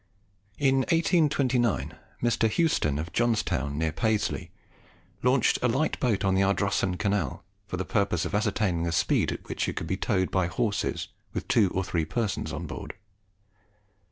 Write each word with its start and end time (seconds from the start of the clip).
In 0.57 0.77
1829, 0.77 1.93
Mr. 2.23 2.49
Houston, 2.49 2.97
of 2.97 3.13
Johnstown, 3.13 3.77
near 3.77 3.91
Paisley, 3.91 4.49
launched 5.21 5.59
a 5.61 5.67
light 5.67 5.99
boat 5.99 6.25
on 6.25 6.33
the 6.33 6.41
Ardrossan 6.41 6.97
Canal 6.97 7.43
for 7.67 7.77
the 7.77 7.85
purpose 7.85 8.25
of 8.25 8.33
ascertaining 8.33 8.81
the 8.81 8.91
speed 8.93 9.31
at 9.31 9.43
which 9.47 9.69
it 9.69 9.75
could 9.75 9.85
be 9.85 9.97
towed 9.97 10.31
by 10.31 10.47
horses 10.47 11.09
with 11.35 11.47
two 11.47 11.69
or 11.75 11.83
three 11.83 12.05
persons 12.05 12.51
on 12.51 12.65
board. 12.65 12.95